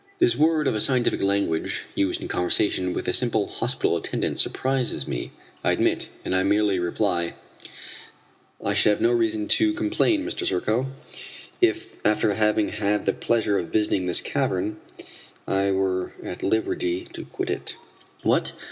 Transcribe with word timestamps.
This 0.17 0.35
word 0.35 0.65
of 0.67 0.73
a 0.73 0.81
scientific 0.81 1.21
language 1.21 1.85
used 1.93 2.23
in 2.23 2.27
conversation 2.27 2.91
with 2.91 3.07
a 3.07 3.13
simple 3.13 3.45
hospital 3.45 3.95
attendant 3.95 4.39
surprises 4.39 5.07
me, 5.07 5.29
I 5.63 5.69
admit, 5.73 6.09
and 6.25 6.33
I 6.33 6.41
merely 6.41 6.79
reply: 6.79 7.35
"I 8.65 8.73
should 8.73 8.89
have 8.89 8.99
no 9.01 9.11
reason 9.11 9.47
to 9.49 9.73
complain, 9.73 10.25
Mr. 10.25 10.43
Serko, 10.43 10.87
if, 11.61 11.97
after 12.03 12.33
having 12.33 12.69
had 12.69 13.05
the 13.05 13.13
pleasure 13.13 13.59
of 13.59 13.67
visiting 13.67 14.07
this 14.07 14.21
cavern, 14.21 14.77
I 15.47 15.71
were 15.71 16.13
at 16.23 16.41
liberty 16.41 17.05
to 17.13 17.25
quit 17.25 17.51
it." 17.51 17.75
"What! 18.23 18.53